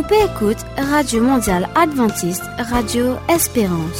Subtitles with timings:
[0.00, 3.98] Ou peut écoute Radio Mondiale Adventiste, Radio Espérance.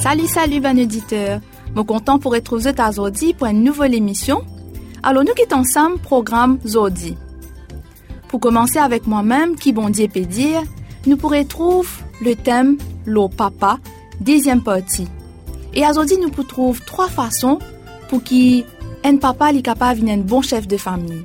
[0.00, 1.40] Salut, salut, bon auditeur.
[1.72, 4.42] Mon content pour vous à Zodi pour une nouvelle émission.
[5.04, 7.16] Alors, nous quittons ensemble programme Zodi.
[8.26, 10.62] Pour commencer avec moi-même, qui bon Dieu peut dire,
[11.06, 11.88] nous pourrons trouver
[12.20, 13.78] le thème L'eau papa,
[14.20, 15.06] deuxième partie.
[15.74, 17.60] Et aujourd'hui, nous pouvons trouver trois façons
[18.08, 21.24] pour qu'un papa soit capable d'être un bon chef de famille.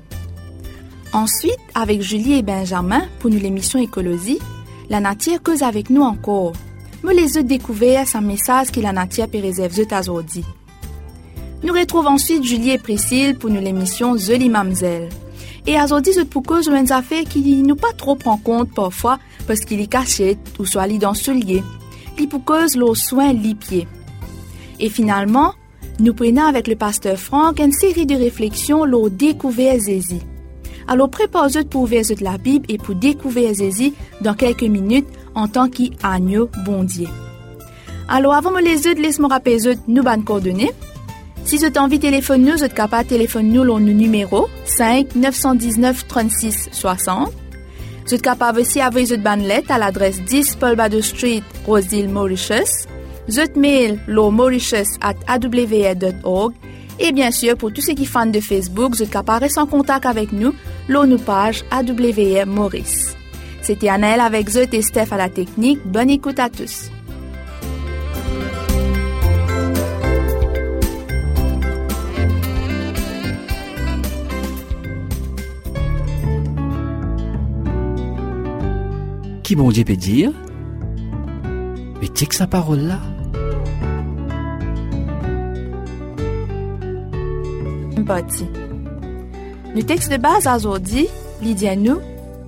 [1.13, 4.39] Ensuite, avec Julie et Benjamin, pour nous l'émission Écologie,
[4.89, 6.53] la nature cause avec nous encore.
[7.03, 10.45] Me les autres découvert un message que la nature peut réserver aujourd'hui.
[11.63, 15.09] Nous retrouvons ensuite Julie et Priscille pour nous l'émission Zoli Mamzelle.
[15.67, 19.59] Et aujourd'hui, je pour cause une affaire qui nous pas trop prend compte parfois parce
[19.61, 21.63] qu'il est caché ou soit dans soulier.
[22.17, 23.87] Li pour cause le soin li pied.
[24.79, 25.53] Et finalement,
[25.99, 30.19] nous prenons avec le pasteur Franck une série de réflexions l'eau découvert Zézi.
[30.87, 35.69] Alors préparez-vous pour ouvrir la Bible et pour découvrir Zézi dans quelques minutes en tant
[35.69, 37.07] qu'agneau bondier.
[38.07, 39.57] Alors avant de les autres, laisse-moi rappeler
[39.87, 40.71] nous bonnes coordonnées.
[41.43, 45.15] Si vous avez envie de téléphoner nous, êtes capable de téléphoner nous au numéro 5
[45.15, 47.31] 919 36 60.
[48.05, 52.87] Vous êtes capable aussi d'envoyer votre bandelette à l'adresse 10 Paul Bado Street, Rosedale, Mauritius.
[53.27, 56.53] Votre mail, lo mauritius at awa.org.
[56.99, 60.05] Et bien sûr, pour tous ceux qui fans de Facebook, vous êtes capable en contact
[60.05, 60.53] avec nous,
[60.89, 63.15] nous page AWR Maurice.
[63.61, 65.79] C'était Annelle avec Zot et Steph à la technique.
[65.85, 66.91] Bonne écoute à tous.
[79.51, 80.31] Qui bon Dieu peut dire
[81.99, 83.01] Mais tu que sa parole là.
[89.75, 91.09] Le texte de base aujourd'hui,
[91.41, 91.97] Lydia nous,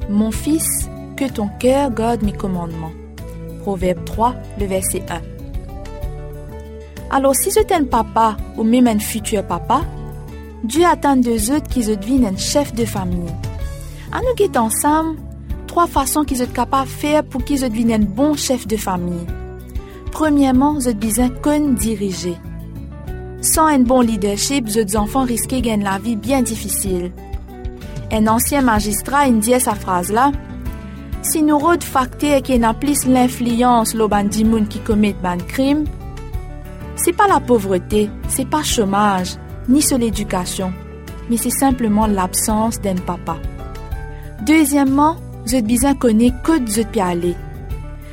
[0.09, 0.87] Mon fils,
[1.17, 2.93] que ton cœur garde mes commandements.
[3.63, 5.19] Proverbe 3, le verset 1.
[7.13, 9.81] Alors si c'est un papa ou même un futur papa,
[10.63, 13.33] Dieu attend de autres qu'ils deviennent un chef de famille.
[14.13, 15.17] À nous guetter ensemble,
[15.73, 19.25] trois façons qu'ils sont capables de faire pour qu'ils deviennent un bon chef de famille.
[20.11, 22.37] Premièrement, êtes besoin qu'on diriger.
[23.41, 27.11] Sans un bon leadership, vos enfants risquent de gagner la vie bien difficile.
[28.11, 30.31] Un ancien magistrat dit sa phrase là.
[31.23, 35.85] Si nous autres facteurs qui n'a plus l'influence le bandimoun qui commettent ban crime,
[36.95, 40.71] c'est pas la pauvreté, c'est pas chômage, ni sur l'éducation,
[41.31, 43.37] mais c'est simplement l'absence d'un papa.
[44.45, 45.15] Deuxièmement,
[45.45, 47.35] vous êtes besoin connaître que vous êtes aller.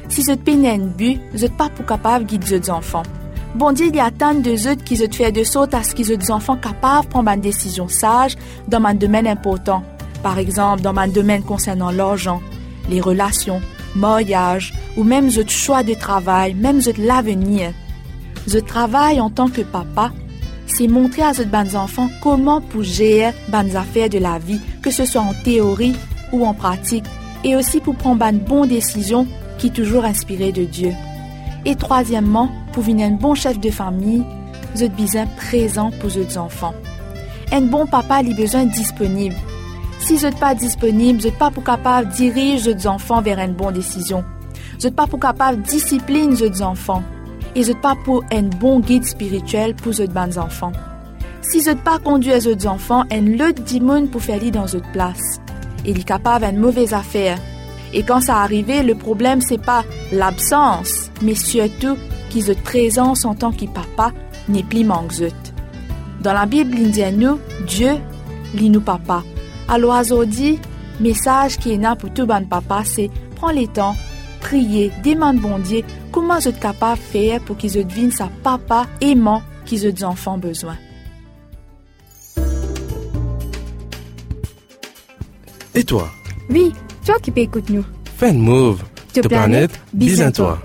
[0.08, 3.04] Si un but, vous n'êtes pas pour capable de guider vos enfants.
[3.54, 5.94] Bon Dieu, il y a tant de autres qui se fait de sorte à ce
[5.94, 8.36] qu'ils des enfants capables prendre une décision sage
[8.68, 9.82] dans un domaine important.
[10.22, 12.40] Par exemple, dans un domaine concernant l'argent,
[12.88, 13.60] les relations,
[13.96, 17.72] mariage, ou même votre choix de travail, même l'avenir.
[18.46, 20.12] Ce travail en tant que papa,
[20.66, 25.04] c'est montrer à vos enfants comment pour gérer les affaires de la vie, que ce
[25.04, 25.96] soit en théorie
[26.32, 27.04] ou en pratique,
[27.44, 29.26] et aussi pour prendre une bonne décision
[29.58, 30.92] qui est toujours inspirée de Dieu.
[31.64, 34.24] Et troisièmement, pour venir un bon chef de famille,
[34.74, 36.74] vous êtes besoin présent pour vos enfants.
[37.52, 39.34] Un bon papa a besoin disponible.
[39.98, 43.38] Si vous n'êtes pas disponible, vous n'êtes pas pour capable de diriger vos enfants vers
[43.38, 44.24] une bonne décision.
[44.78, 47.02] Vous n'êtes pas pour capable de discipliner vos enfants.
[47.54, 50.72] Et vous n'êtes pas pour un bon guide spirituel pour vos bons enfants.
[51.42, 55.40] Si vous n'êtes pas conduit vos enfants, un lot d'immunes pour faire dans votre place.
[55.84, 57.38] Il est capable d'une mauvaise affaire.
[57.92, 61.96] Et quand ça arrive, le problème c'est pas l'absence, mais surtout
[62.28, 64.12] qu'ils ont présence en tant que papa
[64.48, 65.12] n'est plus manque
[66.22, 67.36] Dans la Bible indienne,
[67.66, 67.92] Dieu
[68.54, 69.22] lit nous papa.
[69.68, 70.58] Alors aujourd'hui,
[71.00, 73.96] message qui est là pour tout bon papa, c'est prends les temps,
[74.40, 75.82] prier, demande bon Dieu
[76.12, 80.76] comment êtes capable de faire pour qu'ils deviennent sa papa aimant qu'ils ont enfants besoin.
[85.74, 86.10] Et toi
[86.48, 86.72] Oui,
[87.04, 87.84] toi qui peux écouter nous.
[88.22, 88.82] Une move.
[89.12, 90.60] Te planète, bis à toi.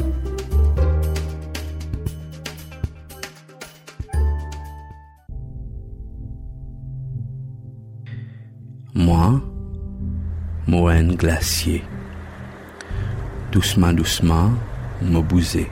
[8.94, 9.42] Moi,
[10.68, 11.84] moine glacier.
[13.52, 14.52] Doucement, doucement,
[15.02, 15.68] me bouser.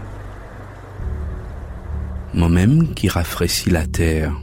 [2.33, 4.33] Moi-même qui rafraîchis la terre.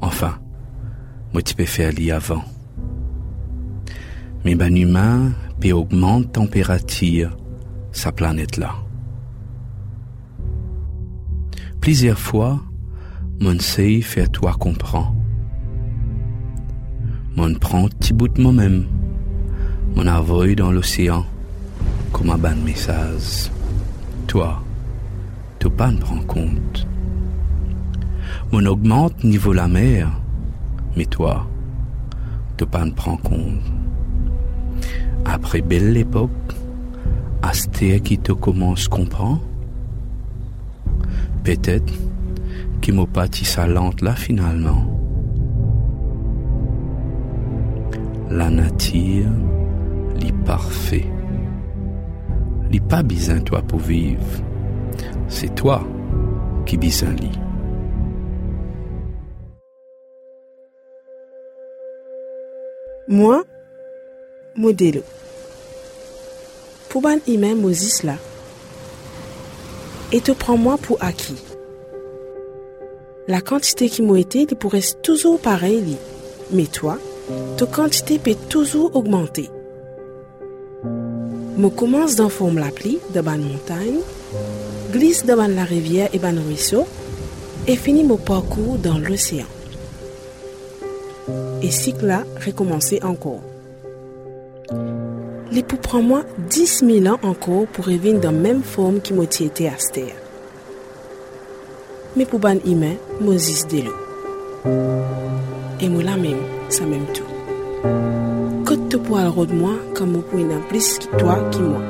[0.00, 0.38] Enfin,
[1.32, 2.44] moi tu peux faire l'y avant.
[4.44, 7.36] Mais ben humain peut augmente température
[7.92, 8.74] sa planète-là.
[11.80, 12.60] Plusieurs fois,
[13.40, 15.14] mon sait fait toi comprend.
[17.36, 18.84] Mon prend petit bout de moi-même,
[19.94, 21.24] mon envoie dans l'océan,
[22.12, 23.50] comme un ban message.
[24.26, 24.62] Toi,
[25.58, 26.86] tu pas ne prends compte.
[28.52, 30.10] Mon augmente niveau la mer,
[30.96, 31.46] mais toi,
[32.56, 33.77] tu pas ne prends compte.
[35.30, 36.30] Après belle époque,
[37.42, 39.38] Asté qui te commence comprend,
[41.44, 41.92] peut-être
[42.80, 44.86] qui m'a pâti sa lente là finalement.
[48.30, 49.30] La nature,
[50.16, 51.06] lit parfait.
[52.70, 54.22] Lit pas besoin toi pour vivre.
[55.28, 55.86] C'est toi
[56.66, 57.38] qui besoin lit.
[63.08, 63.42] Moi,
[64.58, 65.02] modèle.
[66.88, 68.16] Pour ban email Moses là.
[70.12, 71.42] Et te prends-moi pour acquis.
[73.26, 75.96] La quantité qui m'a été, il pourrait toujours pareil.
[76.50, 76.98] Mais toi,
[77.56, 79.50] ta quantité peut toujours augmenter.
[81.60, 84.00] Je commence dans forme la pluie de ban montagne,
[84.92, 86.86] glisse devant la rivière et ban ruisseau,
[87.66, 89.46] et finis mon parcours dans l'océan
[91.62, 93.42] et cycle là recommencer encore.
[95.50, 99.14] Les pour prendre moi 10 000 ans encore pour revenir dans la même forme qui
[99.14, 100.14] m'a été à terre.
[102.16, 103.78] Mais pour ban humain, Moses de
[105.80, 107.22] Et moi là même, ça même tout.
[108.66, 111.82] Côte te pour de moi comme pour une plus que toi qui moi.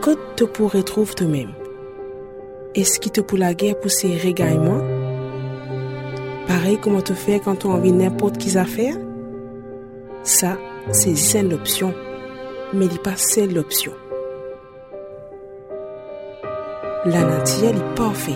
[0.00, 1.52] Côte te pour retrouver toi-même.
[2.74, 4.16] Est-ce qui te pour la guerre pour ces
[4.58, 4.82] moi?
[6.48, 8.96] Pareil comme on te fait quand on envie n'importe qui affaire?
[10.22, 10.56] Ça,
[10.92, 11.94] c'est c'est l'option,
[12.72, 13.92] mais il pas c'est l'option.
[17.06, 18.34] La nature, elle est parfaite.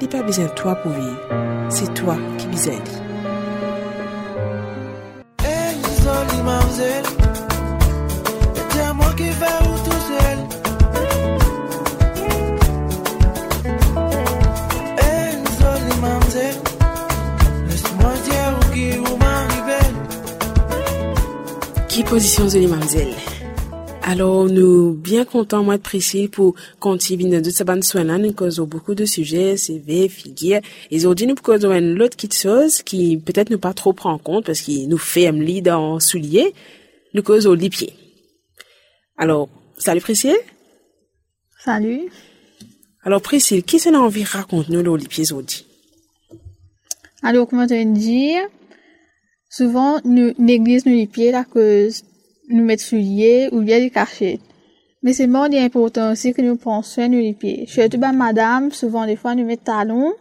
[0.00, 1.20] Il n'est pas besoin de toi pour vivre.
[1.68, 2.78] C'est toi qui besoin
[22.04, 23.14] position de mademoiselle.
[24.02, 28.16] Alors, nous bien contents, moi, de Priscille, pour continuer de ce ban soin là.
[28.18, 30.60] Nous causons beaucoup de sujets, CV, figure.
[30.90, 34.18] Et aujourd'hui, nous causons une autre petite chose qui peut-être nous pas trop prend en
[34.18, 36.54] compte parce qu'il nous fait un lit dans soulier.
[37.14, 37.94] Nous causons les pieds.
[39.16, 40.38] Alors, salut Priscille.
[41.62, 42.08] Salut.
[43.02, 45.66] Alors, Priscille, qui s'en a envie de raconter nous les pieds aujourd'hui?
[47.22, 48.42] Alors, comment te dire?
[49.48, 52.04] Souvent, nous négligeons les pieds à cause
[52.48, 54.40] nous mettre souliers ou bien les cachettes.
[55.02, 57.66] Mais c'est bon important aussi que nous pensions nous les pieds.
[57.66, 60.12] Surtout, ben, madame, souvent, des fois, nous mettons talons,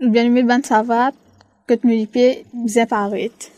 [0.00, 1.14] ou bien nous mettons ben savate,
[1.66, 2.44] que les pieds
[2.88, 3.48] paraître.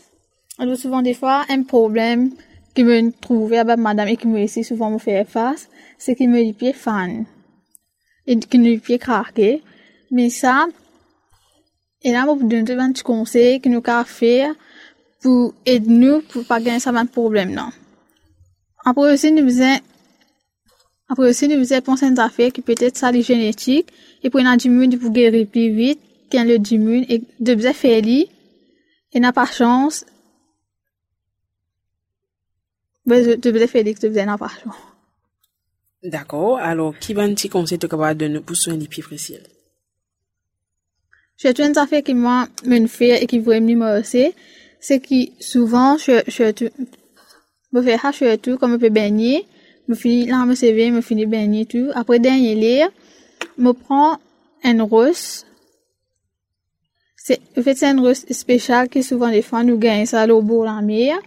[0.59, 2.31] Alors, souvent, des fois, un problème
[2.73, 6.25] qui me trouve avec madame et qui me laisse souvent me faire face, c'est que
[6.25, 7.25] me les pieds fan.
[8.27, 9.63] Et que les pieds craqués.
[10.11, 10.67] Mais ça,
[12.05, 14.53] et là, vous donner un petit conseil que nous pouvons faire
[15.21, 17.71] pour aider nous pour pas gagner ça de problème, non.
[18.85, 19.79] Après aussi, nous faisons,
[21.09, 24.29] après aussi, nous faisons penser à une affaire qui peut être ça, les génétiques, et
[24.29, 28.29] pour une diminuer pour guérir plus vite, qu'un le diminue, et de bien faire li,
[29.11, 30.05] et n'a pas chance,
[33.07, 34.75] de bien faire li, de bien n'a pas chance.
[36.03, 36.59] D'accord.
[36.59, 39.39] Alors, qui va un petit conseil de capable de nous pour soigner pieds précis?
[41.37, 44.31] Je une affaire qui moi me fait et qui vraiment me aussi,
[44.79, 46.69] c'est que souvent je je tout
[47.73, 49.45] me fais hacher tout comme je peux baigner,
[49.87, 51.89] me finis là me servir, me finis baigner tout.
[51.93, 52.89] Après dernier lire,
[53.57, 54.17] me prend
[54.63, 55.45] un rose.
[57.17, 60.41] C'est en fait c'est un rose spécial qui souvent les fois nous gagnent ça au
[60.41, 61.17] bord de la mer.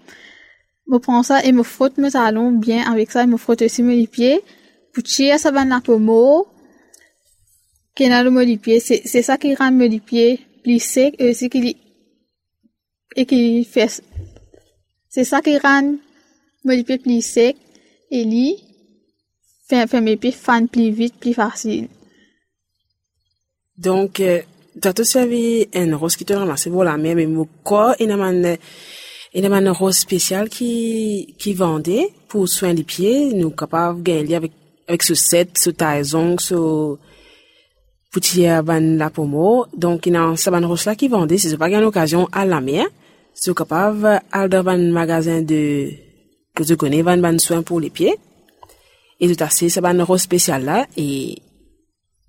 [0.87, 3.83] Me prend ça et me frotte mes talons bien avec ça, et me frotte aussi
[3.83, 4.41] mes pieds
[4.95, 5.99] pour tirer ça va la peau
[7.99, 8.81] qui est le.
[8.81, 11.77] C'est, c'est ça qui rend le modifié plus sec et aussi qui,
[13.17, 14.03] et qui fait,
[15.09, 15.97] c'est ça qui rend
[16.65, 17.57] modifié plus sec
[18.11, 18.57] et lui,
[19.69, 21.89] fait, fait mes pieds fan plus vite, plus facile.
[23.77, 24.43] Donc, euh,
[24.81, 28.09] t'as tout servi un rose qui te ramasse pour la mer, mais mon corps, il
[28.09, 34.05] y a un, rose spécial qui, qui vendait pour soigner les pieds, nous capables de
[34.05, 34.53] gagner avec,
[34.87, 36.97] avec ce set, ce taillon, ce,
[38.11, 41.59] poutier ban la pomo donc il y a un saban là qui vendait si c'est
[41.59, 42.87] pas une occasion à la mer
[43.35, 45.91] c'est capable à dans un magasin de
[46.55, 48.17] que tu connais van ban soin pour les pieds
[49.21, 50.87] Et tout à fait, un rose spécial là.
[50.97, 51.39] Et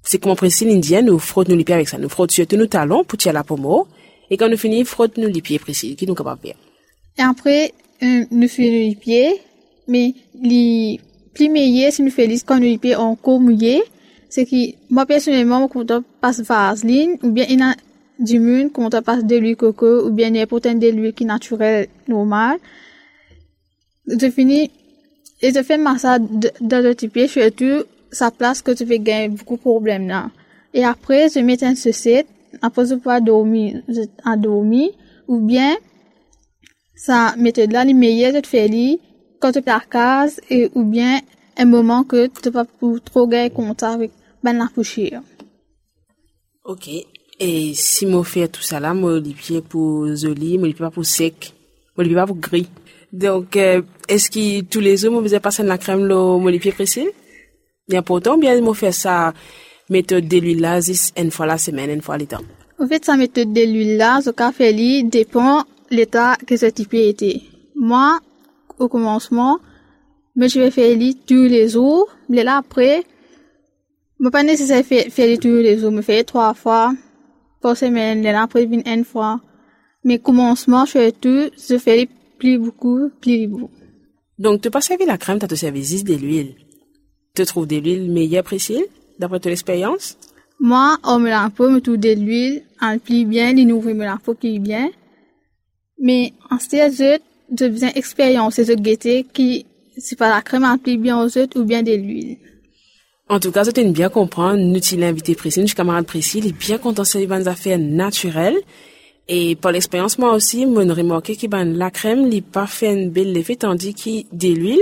[0.03, 1.97] c'est comme Priscille indienne, nous frottons les pieds avec ça.
[1.97, 3.83] Nous frottons surtout nos talons tirer la pomme.
[4.29, 6.55] Et quand nous finissons, frottons les pieds Priscille, qui nous capable.
[7.17, 9.39] Et après, euh, nous faisons les pieds,
[9.87, 10.99] mais les
[11.33, 13.83] plus meilleurs, si nous faisons quand nous les pieds encore mouillés,
[14.29, 17.75] c'est que moi personnellement, quand on passe vaseline, ou bien il y a
[18.19, 21.27] du monde, quand on passe de l'huile coco, ou bien n'importe de l'huile qui est
[21.27, 22.57] naturelle, normale,
[24.07, 24.71] je finis,
[25.41, 26.21] et je fais massage
[26.61, 30.29] dans le pied, surtout, sa place que tu fais gagner beaucoup de problèmes là.
[30.73, 32.27] Et après, je mets un sucette,
[32.61, 33.81] après je peux dormir,
[34.37, 34.91] dormir,
[35.27, 35.75] ou bien,
[36.95, 38.69] sa méthode là, les meilleure, de faire
[39.39, 41.19] quand tu la case, et, ou bien,
[41.59, 44.11] un moment que tu pas pour trop gagner contact avec
[44.41, 45.21] ben la poussière.
[46.63, 46.87] Ok.
[47.39, 50.89] Et si je fais tout ça là, je les pieds pour joli, je les pas
[50.89, 51.53] pour sec,
[51.97, 52.69] je les pas pour gris.
[53.11, 56.71] Donc, euh, est-ce que tous les jours, je faisais passer la crème, le, les pieds
[56.71, 57.09] précis?
[57.87, 59.33] Bien pourtant, bien, je fais ça,
[59.89, 60.79] méthode de l'huile là,
[61.17, 62.43] une fois la semaine, une fois le temps.
[62.77, 64.73] En fait, sa méthode de l'huile là, ce fait
[65.03, 67.41] dépend l'état que ce type était.
[67.75, 68.19] Moi,
[68.77, 69.59] au commencement,
[70.35, 73.03] mais je vais faire tous les jours, mais là après,
[74.19, 76.93] je pas nécessaire faire, faire tous les jours, me faire trois fois
[77.61, 79.39] par semaine, là après, une fois.
[80.03, 83.71] Mais commencement, je fais tout, je fais plus beaucoup, plus beaucoup.
[84.37, 86.55] Donc, tu pas servi la crème, tu as servi juste de l'huile.
[87.35, 88.85] Tu trouves de l'huile meilleure, Priscille,
[89.19, 90.17] d'après ton expérience?
[90.59, 94.05] Moi, on me la peau, me trouve de l'huile, en plus bien, les nouveaux me
[94.05, 94.89] la peau qui bien.
[96.01, 97.19] Mais, en ce je,
[97.57, 99.65] je besoin expérience, je guetter qui,
[99.99, 102.37] c'est pas la crème plus bien aux autres ou bien de l'huile.
[103.27, 106.49] En tout cas, je tiens bien comprendre, nous t'y invité Priscille, suis camarade Priscille, il
[106.49, 108.57] est bien content de des affaires naturelles.
[109.27, 113.07] Et par l'expérience, moi aussi, je remarqué que ben, la crème, il pas fait un
[113.07, 114.81] bel effet, tandis que de l'huile,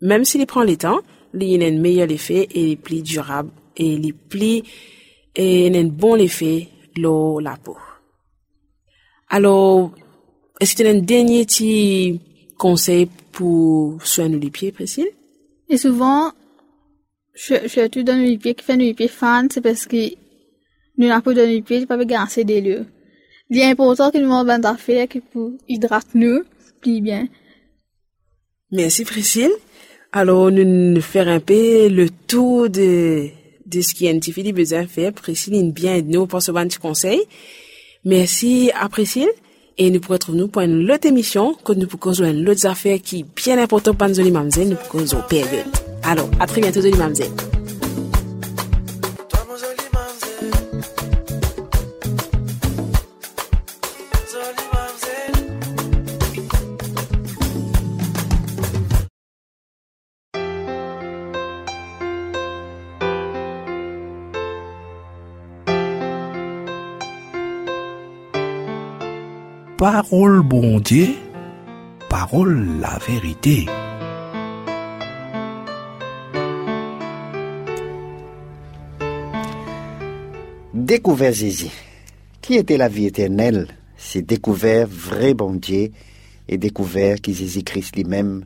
[0.00, 1.00] même s'il prend le temps,
[1.40, 4.64] il a un meilleur effet et il est plus durable et il est
[5.36, 7.76] et il a un bon effet, l'eau, la peau.
[9.28, 9.92] Alors,
[10.60, 12.20] est-ce que tu as un dernier petit
[12.58, 15.10] conseil pour soigner les pieds, Priscille?
[15.68, 16.32] Et souvent,
[17.34, 20.14] je, je tout dans les pieds qui fait les pieds fan, c'est parce que
[20.98, 22.86] nous n'avons pas dans les pieds, pas assez des lieux.
[23.50, 26.42] Il est important que nous avons des affaires qui pour hydrater nous,
[26.80, 27.26] plus bien.
[28.70, 29.52] Merci Priscille.
[30.12, 33.28] Alors, nous faire un peu le tour de,
[33.66, 35.12] de ce qui petit peu besoin de faire.
[35.12, 37.22] Priscille, bien nous pour ce bon conseil.
[38.04, 39.30] Merci à Priscille.
[39.78, 42.66] Et nous pourrons trouver nous pour une autre émission, que nous pourrons jouer une autre
[42.66, 45.04] affaire qui est bien importante pour nous, nous pourrons.
[46.02, 47.30] Alors, à très bientôt, Mamzelle.
[69.82, 71.08] Parole bon Dieu,
[72.08, 73.66] parole la vérité.
[80.72, 81.72] Découvert Jésus.
[82.40, 83.66] Qui était la vie éternelle?
[83.96, 85.90] C'est découvert vrai bon Dieu
[86.46, 88.44] et découvert que Jésus-Christ lui-même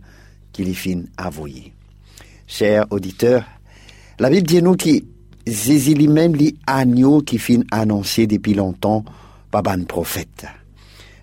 [0.52, 1.75] qui lui fin avoué.
[2.47, 3.45] Chers auditeurs,
[4.19, 5.02] la Bible dit nous que
[5.47, 9.05] Jésus lui-même lui agneau qui fin annoncé depuis longtemps
[9.50, 10.47] par prophète.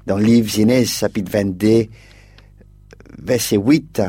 [0.05, 1.85] Dans le livre Genèse chapitre 22,
[3.19, 4.01] verset 8,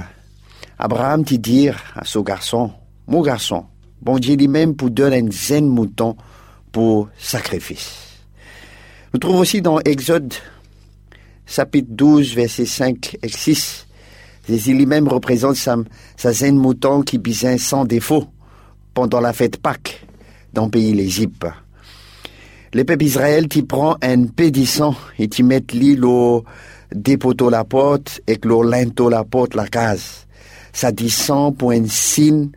[0.77, 2.73] Abraham dit dire à son garçon,
[3.07, 3.67] mon garçon,
[4.03, 6.17] bon Dieu lui-même pour donner un zen mouton
[6.73, 7.93] pour sacrifice.
[9.13, 10.35] Nous trouvons aussi dans Exode,
[11.47, 13.87] chapitre 12, versets 5 et 6,
[14.49, 15.77] Jésus lui-même représente sa,
[16.17, 18.27] sa zen mouton qui bisait sans défaut
[18.95, 20.05] pendant la fête Pâques
[20.53, 21.47] dans le pays l'Égypte.
[22.75, 26.45] Le peuple Israël qui prend un pédissant et qui met l'île au
[27.51, 30.27] la porte et que lento la porte la case.
[30.73, 32.51] Ça descend pour un signe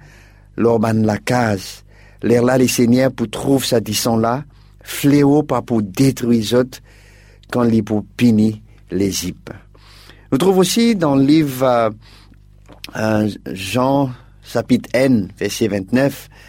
[0.55, 1.83] l'orban la case
[2.23, 4.43] l'air là les seigneurs pour trouver sa disson là,
[4.81, 6.63] fléau pas pour détruire
[7.51, 8.55] quand les pour punir
[8.91, 9.49] les zip.
[10.31, 11.91] Nous trouvons aussi dans le livre
[12.95, 14.11] euh, Jean
[14.43, 16.46] chapitre N, verset 29, euh,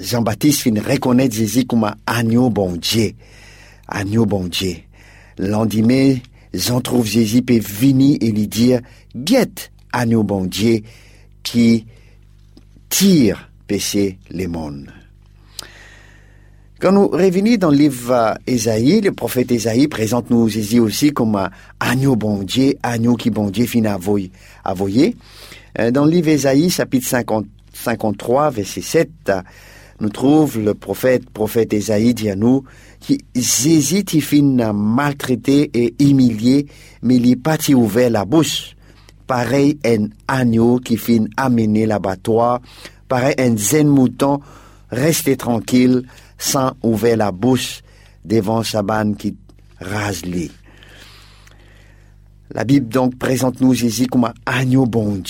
[0.00, 3.12] Jean-Baptiste finit reconnaître Jésus comme un agneau bon Dieu.
[3.88, 4.76] Agneau bon Dieu.
[5.38, 6.16] Lendemain,
[6.54, 8.80] Jean trouve Jésus et venir et lui dire,
[9.16, 10.80] guette agneau bon Dieu
[11.42, 11.86] qui
[12.88, 14.90] tire péché les mondes.
[16.80, 21.36] Quand nous revenons dans le livre Esaïe, le prophète Esaïe présente nous Jésus aussi comme
[21.36, 25.16] un agneau bon Dieu, agneau qui bon Dieu fin à voyer.
[25.78, 29.32] Euh, Dans le livre Ésaïe, chapitre 50 53, verset 7,
[30.00, 32.64] nous trouve le prophète, prophète Ésaïe dit à nous,
[33.00, 36.66] qui il fin maltraité et humilié,
[37.02, 38.76] mais il pas ouvert la bouche.
[39.26, 42.60] Pareil un agneau qui fin amener l'abattoir,
[43.08, 44.40] pareil un zen mouton
[44.90, 46.02] resté tranquille,
[46.36, 47.82] sans ouvrir la bouche
[48.24, 49.36] devant Saban qui
[49.80, 50.50] rase -les.
[52.52, 55.22] La Bible donc présente nous Jésus comme un agneau bon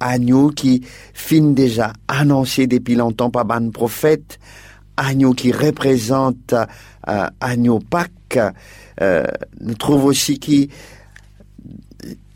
[0.00, 0.82] agneau qui
[1.14, 4.38] fin déjà annoncé depuis longtemps par ban prophète,
[4.96, 6.54] agneau qui représente
[7.08, 8.38] euh, agneau Pâques.
[9.00, 9.26] Euh,
[9.60, 10.70] nous trouvons aussi qui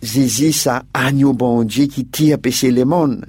[0.03, 3.25] Jésus, ça agneau bon qui tire péché les mondes.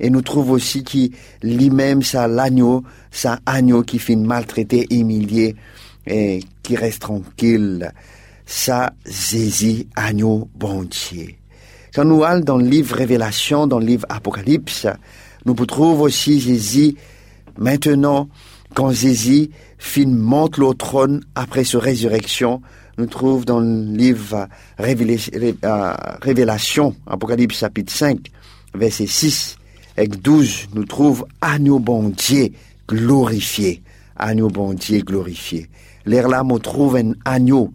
[0.00, 5.54] Et nous trouvons aussi qui lui-même, ça l'agneau, ça agneau qui finit maltraité, humilié
[6.06, 7.92] et qui reste tranquille.
[8.44, 10.88] Ça, Jésus, agneau bon.
[11.94, 14.86] Quand nous allons dans le livre Révélation, dans le livre Apocalypse,
[15.44, 16.96] nous trouvons aussi Jésus
[17.58, 18.30] maintenant,
[18.74, 19.50] quand Jésus
[20.06, 22.62] monte le trône après sa résurrection,
[22.96, 24.48] nous trouvons dans le livre
[24.80, 28.18] euh, Révélation, Apocalypse chapitre 5,
[28.74, 29.58] verset 6
[29.98, 32.48] et 12, nous trouvons agneau bon Dieu
[32.88, 33.82] glorifié.
[34.16, 35.68] Agneau bon Dieu glorifié.
[36.06, 37.70] L'air là, on trouve un agneau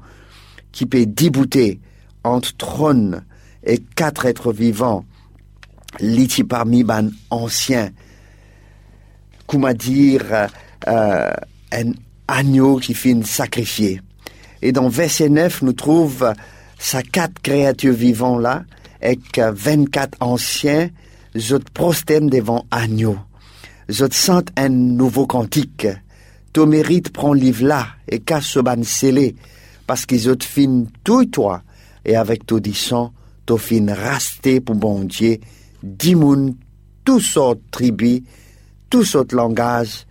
[0.71, 1.79] qui peut débouter
[2.23, 3.23] entre trône
[3.63, 5.05] et quatre êtres vivants,
[5.99, 7.89] liti parmi ban anciens,
[9.45, 10.49] comment dire,
[10.87, 11.33] euh,
[11.71, 11.91] un
[12.27, 14.01] agneau qui finit sacrifié.
[14.61, 16.33] Et dans verset 9, nous trouve
[16.79, 18.63] ces quatre créatures vivantes là,
[19.01, 20.89] avec 24 anciens,
[21.35, 23.17] je prostème devant agneau.
[23.89, 25.87] Je sens un nouveau cantique.
[26.51, 29.35] Ton mérite prend livre là et casse ce ban scellé,
[29.85, 30.35] parce qu'ils ont
[31.03, 31.61] tout toi,
[32.03, 33.13] et avec tout disant,
[33.47, 35.39] to fin rasté pour bon Dieu,
[35.81, 36.55] dix moun,
[37.03, 38.21] tous sortes tribus,
[38.89, 40.05] tous sortes langages,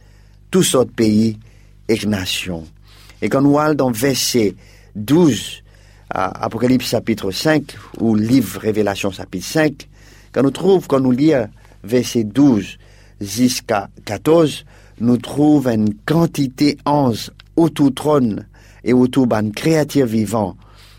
[0.51, 1.39] tous sortes pays
[1.89, 2.67] et nations.
[3.23, 4.55] Et quand nous allons dans verset
[4.97, 5.63] 12,
[6.11, 9.89] Apocalypse chapitre 5, ou livre Révélation chapitre 5,
[10.33, 11.49] quand nous trouvons, quand nous lisons
[11.85, 12.79] verset 12
[13.21, 14.65] jusqu'à 14,
[15.01, 18.47] nous trouvons une quantité 11 autour trône
[18.83, 20.57] et autour ban créatures vivants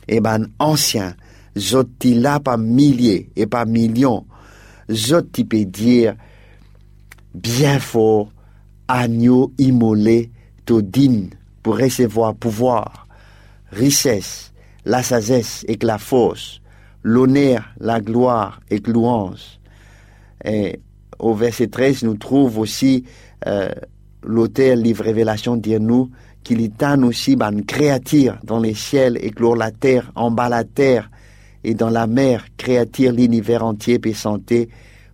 [0.07, 1.15] et ban anciens
[1.57, 4.25] Zoti là par milliers et par millions.
[4.89, 6.15] Zoti peut dire
[7.33, 8.31] bien fort,
[8.87, 10.31] agneau immolé,
[10.75, 11.29] digne
[11.63, 13.07] pour recevoir pouvoir,
[13.71, 14.51] richesse,
[14.85, 16.61] la sagesse et la force,
[17.03, 19.59] l'honneur, la gloire et louange.
[20.43, 20.79] Et
[21.19, 23.05] au verset 13, nous trouvons aussi
[23.45, 23.69] euh,
[24.23, 26.09] l'auteur livre Révélation dire nous
[26.43, 31.09] qu'il est aussi ban créature dans les ciels, éclore la terre, en bas la terre,
[31.63, 34.69] et dans la mer créature l'univers entier peut santé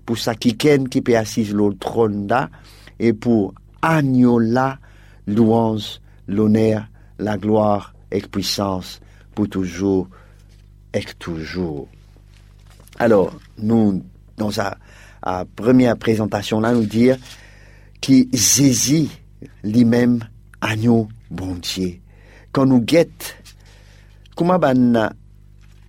[0.06, 2.50] pour sa qui peut assise le trône là
[3.00, 4.78] et pour agneau là
[5.28, 6.86] louange l'honneur
[7.20, 9.00] la gloire et puissance
[9.34, 10.08] pour toujours
[10.94, 11.88] et toujours.
[13.00, 14.04] Alors nous
[14.38, 14.78] dans sa,
[15.56, 17.18] première présentation là nous dire
[18.02, 19.08] qui Jésus
[19.64, 20.20] lui-même
[20.62, 22.00] agneau bon Dieu.
[22.52, 23.38] Quand nous guette
[24.36, 25.12] comment ben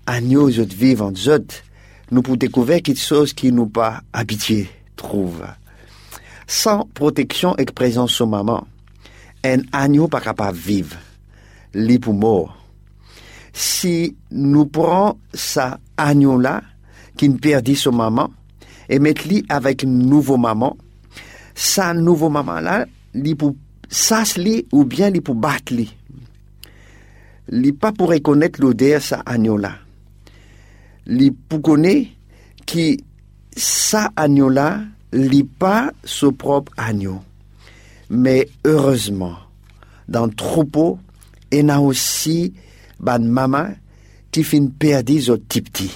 [0.07, 1.63] autres vivent autres,
[2.11, 5.45] nous pouvons découvrir quelque chose qui nous pas habitués trouve.
[6.47, 8.67] Sans protection et présence au maman,
[9.45, 10.97] un agneau pas capable de vivre,
[11.75, 12.57] lit pour mort.
[13.53, 16.63] Si nous prenons ça agneau-là,
[17.17, 18.31] qui ne perdit son maman,
[18.89, 20.77] et lui avec une nouveau maman,
[21.55, 22.87] sa nouveau maman-là,
[23.39, 23.55] pour
[23.89, 25.95] sas li ou bien li pour battre li.
[27.49, 29.84] Li pas pour reconnaître l'odeur sa agneau-là
[31.07, 32.11] li connaître
[32.67, 33.05] qui
[33.57, 34.81] sa agneau-là
[35.13, 37.21] li pas son propre agneau.
[38.11, 39.37] Mais heureusement,
[40.09, 40.99] dans le troupeau,
[41.53, 42.53] il y a aussi
[43.01, 43.69] ban maman
[44.31, 45.93] qui fin perdu son petit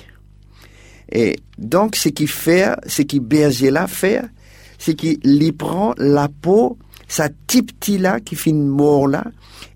[1.10, 4.22] Et donc, ce qui fait, ce qui berger là fait,
[4.78, 9.24] c'est qu'il prend la peau, sa petit là qui fin mort là,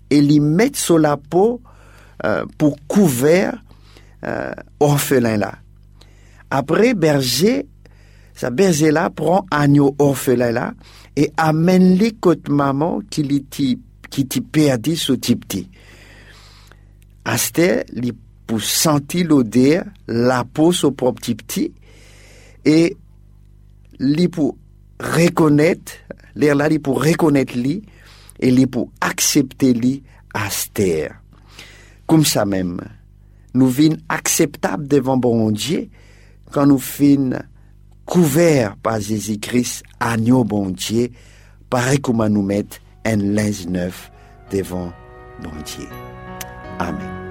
[0.09, 1.61] et lui met sur la peau
[2.23, 3.62] euh, pour couvrir
[4.23, 5.55] euh, orphelin là.
[6.49, 7.67] Après, berger,
[8.33, 10.73] sa berger là prend agneau orphelin là
[11.15, 15.69] et amène les côté maman qui qui t'y perdu ce petit.
[17.25, 18.13] Aster, li
[18.45, 21.71] pour sentir l'odeur, la peau au propre petit
[22.65, 22.95] et
[23.99, 24.57] li pour
[24.99, 25.93] reconnaître,
[26.35, 27.81] l'air là, pour reconnaître lui
[28.39, 31.09] et li pour accepter lui Aster.
[32.07, 32.81] Comme ça même
[33.53, 35.89] nous vînes acceptables devant bon Dieu
[36.51, 37.31] quand nous fin
[38.05, 41.09] couvert par Jésus-Christ, agneau bon Dieu,
[41.69, 44.11] pareil comme nous mettre un linge neuf
[44.51, 44.91] devant
[45.41, 45.87] bon Dieu.
[46.79, 47.22] Amen.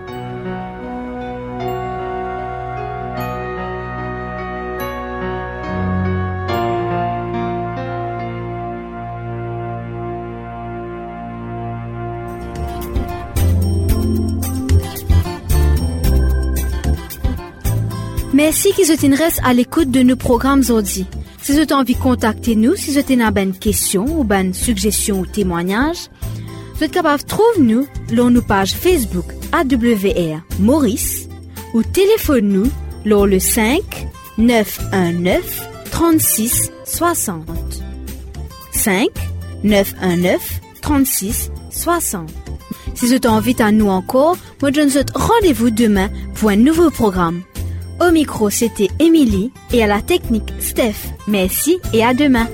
[18.53, 21.07] Merci qu'ils reste à l'écoute de nos programmes aujourd'hui.
[21.41, 25.21] Si vous avez envie de contacter nous, si vous avez une question ou une suggestion
[25.21, 26.11] ou témoignage,
[26.75, 31.31] vous êtes capable de trouver nous sur nos pages Facebook AWR Maurice
[31.73, 32.71] ou téléphone nous
[33.07, 33.81] sur le 5
[34.37, 37.49] 919 36 60.
[38.73, 39.09] 5
[39.65, 42.29] 919 36 60.
[42.95, 46.91] Si vous avez envie à nous encore, moi je vous rendez-vous demain pour un nouveau
[46.91, 47.41] programme.
[48.03, 51.15] Au micro, c'était Émilie et à la technique, Steph.
[51.29, 52.49] Merci et à demain.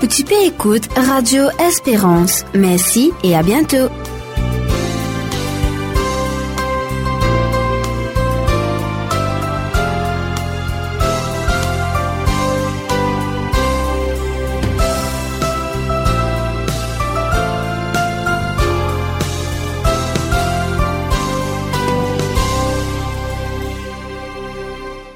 [0.00, 2.46] Petit P écoute Radio Espérance.
[2.54, 3.90] Merci et à bientôt.